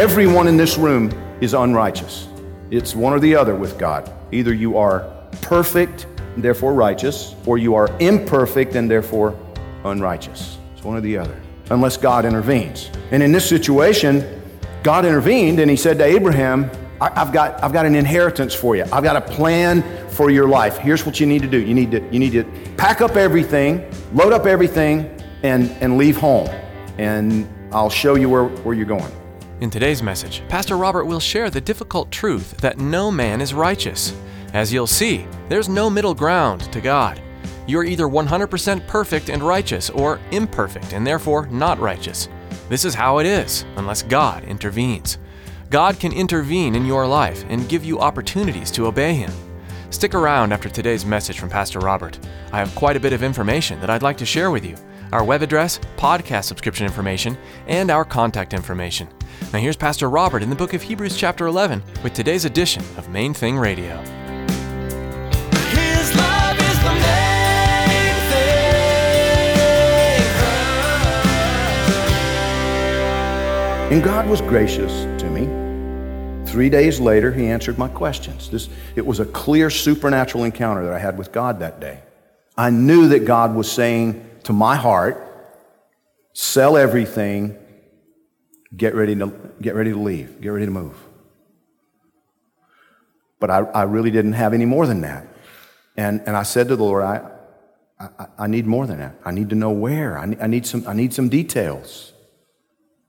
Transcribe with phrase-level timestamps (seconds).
[0.00, 2.26] Everyone in this room is unrighteous.
[2.70, 4.10] It's one or the other with God.
[4.32, 5.00] Either you are
[5.42, 9.38] perfect and therefore righteous, or you are imperfect and therefore
[9.84, 10.56] unrighteous.
[10.72, 12.90] It's one or the other, unless God intervenes.
[13.10, 14.42] And in this situation,
[14.82, 18.84] God intervened and he said to Abraham, I've got, I've got an inheritance for you.
[18.90, 20.78] I've got a plan for your life.
[20.78, 21.60] Here's what you need to do.
[21.60, 22.44] You need to, you need to
[22.78, 26.48] pack up everything, load up everything, and, and leave home.
[26.96, 29.12] And I'll show you where, where you're going.
[29.60, 34.18] In today's message, Pastor Robert will share the difficult truth that no man is righteous.
[34.54, 37.20] As you'll see, there's no middle ground to God.
[37.66, 42.30] You're either 100% perfect and righteous or imperfect and therefore not righteous.
[42.70, 45.18] This is how it is, unless God intervenes.
[45.68, 49.30] God can intervene in your life and give you opportunities to obey Him.
[49.90, 52.18] Stick around after today's message from Pastor Robert.
[52.50, 54.76] I have quite a bit of information that I'd like to share with you
[55.12, 59.08] our web address, podcast subscription information, and our contact information.
[59.52, 63.08] Now, here's Pastor Robert in the book of Hebrews, chapter 11, with today's edition of
[63.08, 63.96] Main Thing Radio.
[65.70, 68.62] His love is the main thing.
[73.92, 75.48] And God was gracious to me.
[76.46, 78.50] Three days later, He answered my questions.
[78.50, 82.00] This, it was a clear supernatural encounter that I had with God that day.
[82.56, 85.26] I knew that God was saying to my heart,
[86.32, 87.56] sell everything,
[88.76, 90.96] get ready to, get ready to leave, get ready to move.
[93.38, 95.26] But I, I really didn't have any more than that.
[95.96, 97.30] And, and I said to the Lord, I,
[97.98, 99.16] I, I need more than that.
[99.24, 100.18] I need to know where.
[100.18, 102.12] I need, I need, some, I need some details.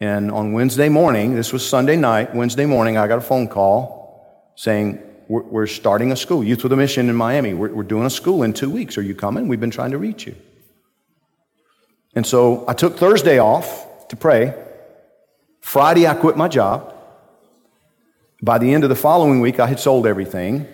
[0.00, 4.52] And on Wednesday morning, this was Sunday night, Wednesday morning, I got a phone call
[4.56, 7.54] saying, We're, we're starting a school, Youth with a Mission in Miami.
[7.54, 8.98] We're, we're doing a school in two weeks.
[8.98, 9.46] Are you coming?
[9.48, 10.34] We've been trying to reach you.
[12.14, 14.54] And so I took Thursday off to pray.
[15.60, 16.94] Friday, I quit my job.
[18.42, 20.66] By the end of the following week, I had sold everything.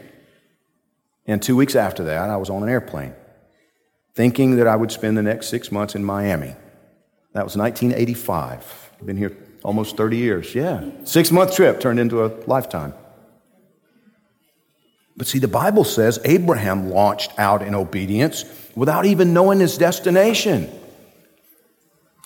[1.27, 3.15] And two weeks after that, I was on an airplane,
[4.15, 6.55] thinking that I would spend the next six months in Miami.
[7.33, 8.91] That was 1985.
[8.99, 10.55] I've been here almost 30 years.
[10.55, 10.91] Yeah.
[11.05, 12.95] Six month trip turned into a lifetime.
[15.17, 20.71] But see, the Bible says Abraham launched out in obedience without even knowing his destination.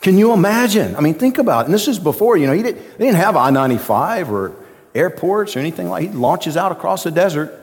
[0.05, 0.95] Can you imagine?
[0.97, 1.65] I mean, think about it.
[1.65, 4.55] And this is before, you know, he didn't, they didn't have I 95 or
[4.95, 7.59] airports or anything like He launches out across the desert.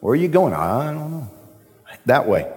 [0.00, 0.52] Where are you going?
[0.52, 1.30] I don't know.
[2.06, 2.52] That way.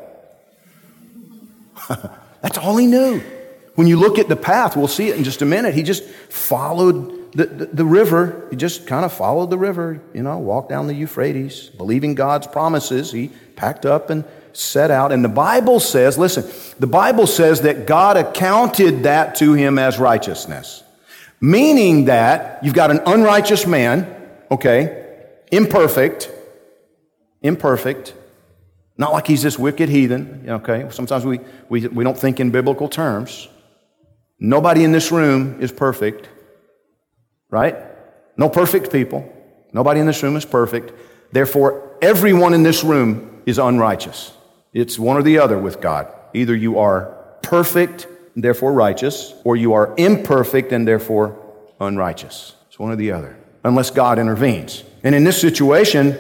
[2.42, 3.22] That's all he knew.
[3.76, 5.76] When you look at the path, we'll see it in just a minute.
[5.76, 8.48] He just followed the, the, the river.
[8.50, 12.48] He just kind of followed the river, you know, walked down the Euphrates, believing God's
[12.48, 13.12] promises.
[13.12, 15.12] He packed up and set out.
[15.12, 16.50] And the Bible says, listen,
[16.80, 20.84] the Bible says that God accounted that to him as righteousness.
[21.42, 24.14] Meaning that you've got an unrighteous man,
[24.52, 25.18] okay,
[25.52, 26.32] imperfect,
[27.42, 28.14] imperfect,
[28.98, 30.88] not like he's this wicked heathen, okay?
[30.92, 31.40] Sometimes we,
[31.70, 33.48] we, we don't think in biblical terms.
[34.40, 36.28] Nobody in this room is perfect,
[37.50, 37.78] right?
[38.36, 39.32] No perfect people.
[39.72, 40.92] Nobody in this room is perfect.
[41.32, 44.34] Therefore, everyone in this room is unrighteous.
[44.74, 46.08] It's one or the other with God.
[46.34, 51.38] Either you are perfect and therefore righteous, or you are imperfect and therefore
[51.80, 52.56] unrighteous.
[52.68, 54.84] It's one or the other, unless God intervenes.
[55.04, 56.18] And in this situation,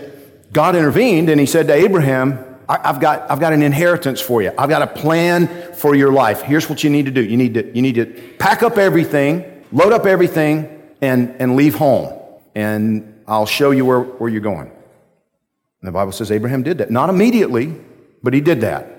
[0.51, 4.52] God intervened and he said to Abraham, I've got, I've got an inheritance for you.
[4.57, 6.42] I've got a plan for your life.
[6.42, 7.24] Here's what you need to do.
[7.24, 8.06] You need to, you need to
[8.38, 12.13] pack up everything, load up everything, and, and leave home.
[12.54, 14.68] And I'll show you where, where you're going.
[14.68, 16.92] And the Bible says Abraham did that.
[16.92, 17.75] Not immediately,
[18.21, 18.95] but he did that.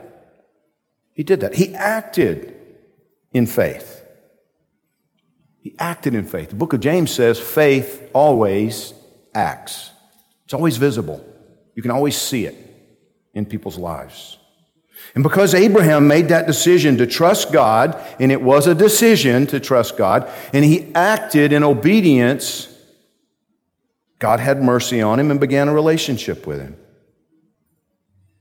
[1.12, 1.54] He did that.
[1.54, 2.56] He acted
[3.32, 4.02] in faith.
[5.60, 6.50] He acted in faith.
[6.50, 8.94] The book of James says faith always
[9.34, 9.90] acts.
[10.44, 11.24] It's always visible.
[11.74, 12.56] You can always see it
[13.34, 14.38] in people's lives.
[15.14, 19.60] And because Abraham made that decision to trust God, and it was a decision to
[19.60, 22.68] trust God, and he acted in obedience,
[24.18, 26.76] God had mercy on him and began a relationship with him.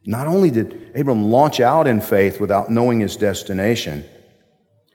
[0.09, 4.03] Not only did Abram launch out in faith without knowing his destination,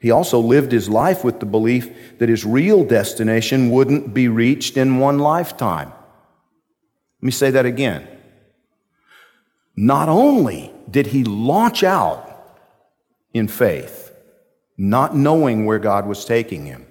[0.01, 4.75] he also lived his life with the belief that his real destination wouldn't be reached
[4.75, 5.87] in one lifetime.
[5.87, 8.05] Let me say that again.
[9.73, 12.59] Not only did he launch out
[13.33, 14.11] in faith,
[14.77, 16.87] not knowing where God was taking him,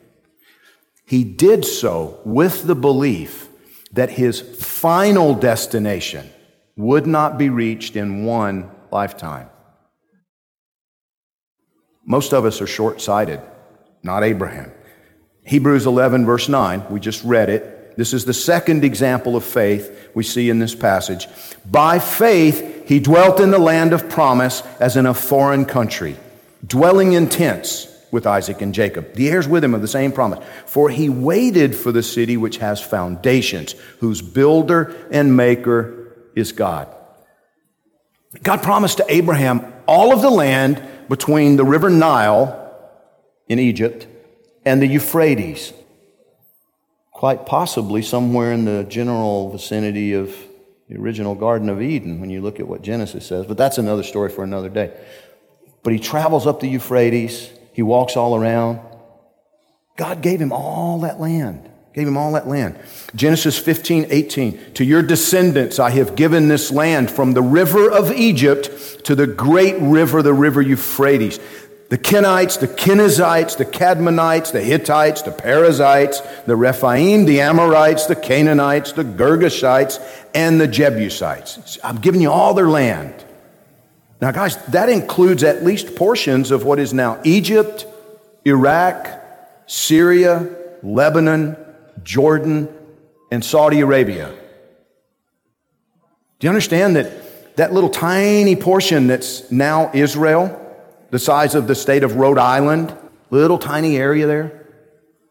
[1.04, 3.50] he did so with the belief
[3.92, 6.30] that his final destination
[6.76, 9.48] would not be reached in one lifetime.
[12.04, 13.40] Most of us are short sighted,
[14.02, 14.72] not Abraham.
[15.44, 17.96] Hebrews 11, verse 9, we just read it.
[17.96, 21.28] This is the second example of faith we see in this passage.
[21.70, 26.16] By faith, he dwelt in the land of promise as in a foreign country,
[26.66, 30.44] dwelling in tents with Isaac and Jacob, the heirs with him of the same promise.
[30.66, 36.03] For he waited for the city which has foundations, whose builder and maker
[36.34, 36.88] is God.
[38.42, 42.60] God promised to Abraham all of the land between the river Nile
[43.48, 44.06] in Egypt
[44.64, 45.72] and the Euphrates,
[47.12, 50.34] quite possibly somewhere in the general vicinity of
[50.88, 54.02] the original Garden of Eden when you look at what Genesis says, but that's another
[54.02, 54.92] story for another day.
[55.82, 58.80] But he travels up the Euphrates, he walks all around.
[59.96, 61.70] God gave him all that land.
[61.94, 62.76] Gave him all that land.
[63.14, 64.72] Genesis 15, 18.
[64.74, 69.28] To your descendants I have given this land from the river of Egypt to the
[69.28, 71.38] great river, the river Euphrates.
[71.90, 78.16] The Kenites, the Kenizzites, the Cadmonites, the Hittites, the Perizzites, the Rephaim, the Amorites, the
[78.16, 80.00] Canaanites, the Girgashites,
[80.34, 81.78] and the Jebusites.
[81.84, 83.14] I'm giving you all their land.
[84.20, 87.86] Now, guys, that includes at least portions of what is now Egypt,
[88.44, 89.06] Iraq,
[89.66, 90.48] Syria,
[90.82, 91.56] Lebanon,
[92.02, 92.68] Jordan,
[93.30, 94.34] and Saudi Arabia.
[96.38, 100.60] Do you understand that that little tiny portion that's now Israel,
[101.10, 102.96] the size of the state of Rhode Island,
[103.30, 104.66] little tiny area there,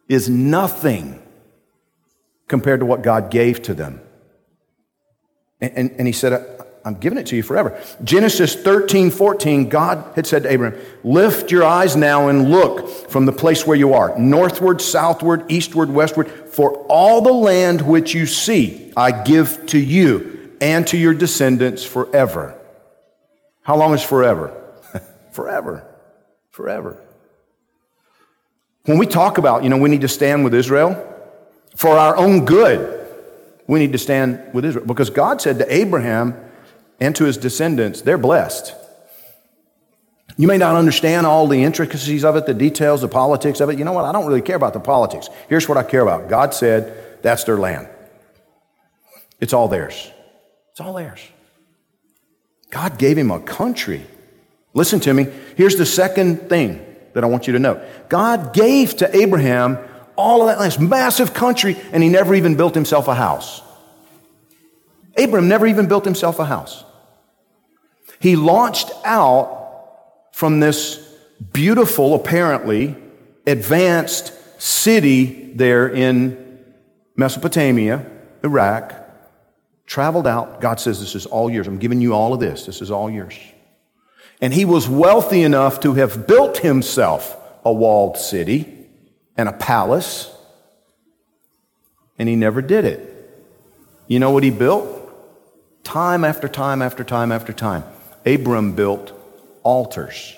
[0.07, 1.21] is nothing
[2.48, 4.01] compared to what God gave to them?
[5.60, 7.81] And, and, and he said, I'm giving it to you forever.
[8.03, 13.25] Genesis 13, 14, God had said to Abraham, Lift your eyes now and look from
[13.25, 18.25] the place where you are, northward, southward, eastward, westward, for all the land which you
[18.25, 22.59] see I give to you and to your descendants forever.
[23.62, 24.53] How long is forever?
[25.31, 25.88] forever.
[26.51, 27.01] Forever.
[28.86, 31.01] When we talk about, you know, we need to stand with Israel
[31.77, 33.00] for our own good,
[33.68, 36.36] we need to stand with Israel because God said to Abraham,
[37.03, 38.73] and to his descendants, they're blessed.
[40.38, 43.77] You may not understand all the intricacies of it, the details, the politics of it.
[43.77, 44.05] You know what?
[44.05, 45.29] I don't really care about the politics.
[45.50, 47.89] Here's what I care about God said that's their land,
[49.39, 50.11] it's all theirs.
[50.71, 51.19] It's all theirs.
[52.71, 54.03] God gave him a country.
[54.73, 55.27] Listen to me.
[55.55, 56.83] Here's the second thing
[57.13, 59.77] that I want you to know God gave to Abraham
[60.15, 63.61] all of that land, massive country, and he never even built himself a house.
[65.15, 66.83] Abraham never even built himself a house.
[68.24, 70.96] He launched out from this
[71.52, 72.96] beautiful, apparently,
[73.46, 74.31] advanced
[74.62, 76.63] city there in
[77.18, 78.10] Mesopotamia,
[78.42, 78.94] Iraq,
[79.86, 80.62] traveled out.
[80.62, 81.68] God says, This is all yours.
[81.68, 82.65] I'm giving you all of this.
[82.65, 83.38] This is all yours.
[84.39, 88.88] And he was wealthy enough to have built himself a walled city
[89.36, 90.34] and a palace,
[92.18, 93.01] and he never did it.
[94.08, 94.88] You know what he built?
[95.84, 97.84] Time after time after time after time.
[98.25, 99.12] Abram built
[99.63, 100.36] altars.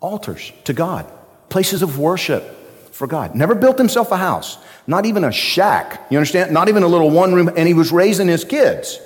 [0.00, 1.10] Altars to God,
[1.48, 2.44] places of worship
[2.92, 3.34] for God.
[3.34, 6.06] Never built himself a house, not even a shack.
[6.10, 6.52] You understand?
[6.52, 9.00] Not even a little one room, and he was raising his kids.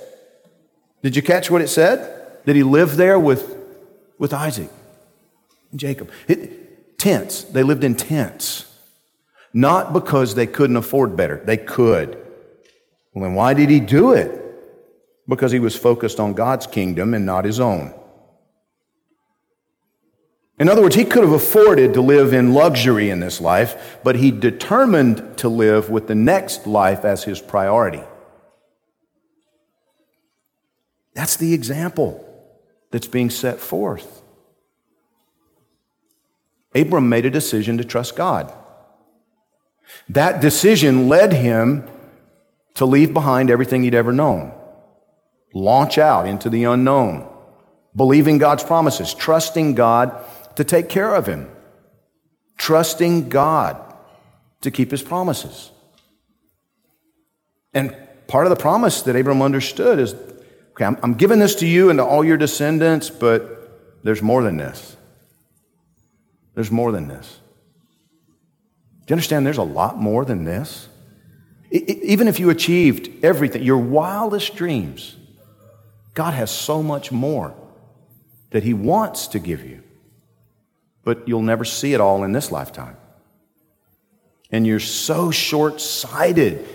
[1.03, 2.41] Did you catch what it said?
[2.45, 3.57] That he lived there with,
[4.19, 4.71] with Isaac
[5.71, 6.11] and Jacob.
[6.29, 7.45] It, tents.
[7.45, 8.67] They lived in tents.
[9.53, 11.43] Not because they couldn't afford better.
[11.45, 12.17] They could.
[13.13, 14.42] Well, then why did he do it?
[15.29, 17.95] Because he was focused on God's kingdom and not his own.
[20.59, 24.17] In other words, he could have afforded to live in luxury in this life, but
[24.17, 28.03] he determined to live with the next life as his priority.
[31.15, 32.25] That's the example
[32.91, 34.23] that's being set forth.
[36.75, 38.53] Abram made a decision to trust God.
[40.09, 41.89] That decision led him
[42.75, 44.53] to leave behind everything he'd ever known
[45.55, 47.29] launch out into the unknown,
[47.95, 50.15] believing God's promises, trusting God
[50.57, 51.51] to take care of him,
[52.57, 53.81] trusting God
[54.63, 55.71] to keep his promises.
[57.75, 57.97] And
[58.29, 60.15] part of the promise that Abram understood is
[60.73, 64.43] okay, I'm, I'm giving this to you and to all your descendants, but there's more
[64.43, 64.97] than this.
[66.55, 67.41] There's more than this.
[69.07, 70.89] Do you understand there's a lot more than this?
[71.73, 75.17] even if you achieved everything, your wildest dreams,
[76.15, 77.55] God has so much more
[78.51, 79.83] that He wants to give you.
[81.05, 82.97] But you'll never see it all in this lifetime.
[84.51, 86.67] And you're so short sighted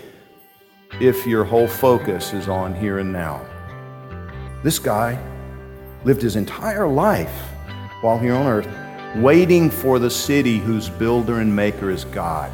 [1.00, 3.46] if your whole focus is on here and now.
[4.64, 5.18] This guy
[6.04, 7.32] lived his entire life
[8.00, 8.68] while here on earth
[9.16, 12.50] waiting for the city whose builder and maker is God.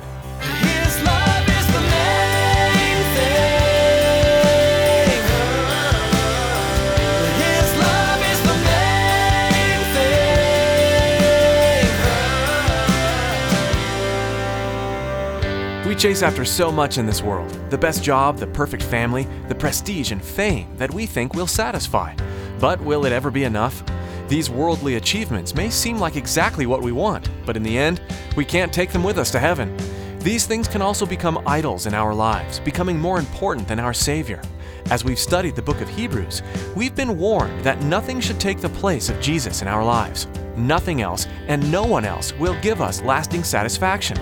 [16.05, 20.13] Chase after so much in this world the best job, the perfect family, the prestige
[20.13, 22.15] and fame that we think will satisfy.
[22.61, 23.83] But will it ever be enough?
[24.29, 28.03] These worldly achievements may seem like exactly what we want, but in the end,
[28.37, 29.75] we can't take them with us to heaven.
[30.19, 34.43] These things can also become idols in our lives, becoming more important than our Savior.
[34.91, 36.43] As we've studied the book of Hebrews,
[36.77, 40.27] we've been warned that nothing should take the place of Jesus in our lives.
[40.55, 44.19] Nothing else and no one else will give us lasting satisfaction.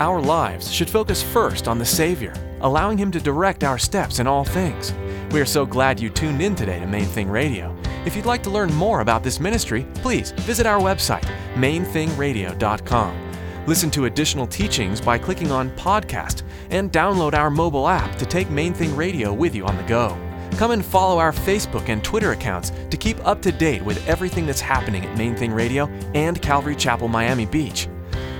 [0.00, 4.28] Our lives should focus first on the Savior, allowing Him to direct our steps in
[4.28, 4.94] all things.
[5.32, 7.76] We are so glad you tuned in today to Main Thing Radio.
[8.06, 11.24] If you'd like to learn more about this ministry, please visit our website,
[11.54, 13.66] mainthingradio.com.
[13.66, 18.48] Listen to additional teachings by clicking on Podcast and download our mobile app to take
[18.50, 20.16] Main Thing Radio with you on the go.
[20.58, 24.46] Come and follow our Facebook and Twitter accounts to keep up to date with everything
[24.46, 27.88] that's happening at Main Thing Radio and Calvary Chapel, Miami Beach.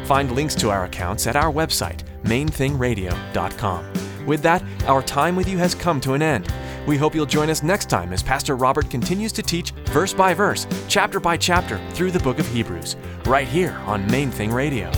[0.09, 4.25] Find links to our accounts at our website, mainthingradio.com.
[4.25, 6.51] With that, our time with you has come to an end.
[6.87, 10.33] We hope you'll join us next time as Pastor Robert continues to teach verse by
[10.33, 12.97] verse, chapter by chapter through the book of Hebrews,
[13.27, 14.91] right here on Main Thing Radio.